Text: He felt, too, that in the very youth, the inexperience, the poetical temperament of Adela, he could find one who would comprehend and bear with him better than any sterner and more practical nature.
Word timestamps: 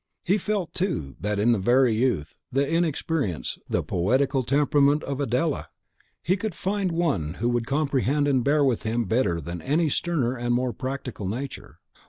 He 0.25 0.39
felt, 0.39 0.73
too, 0.73 1.15
that 1.21 1.37
in 1.37 1.51
the 1.51 1.59
very 1.59 1.93
youth, 1.93 2.35
the 2.51 2.67
inexperience, 2.67 3.59
the 3.69 3.83
poetical 3.83 4.41
temperament 4.41 5.03
of 5.03 5.19
Adela, 5.21 5.67
he 6.23 6.35
could 6.35 6.55
find 6.55 6.91
one 6.91 7.35
who 7.35 7.47
would 7.49 7.67
comprehend 7.67 8.27
and 8.27 8.43
bear 8.43 8.63
with 8.63 8.81
him 8.81 9.05
better 9.05 9.39
than 9.39 9.61
any 9.61 9.89
sterner 9.89 10.35
and 10.35 10.55
more 10.55 10.73
practical 10.73 11.27
nature. 11.27 11.77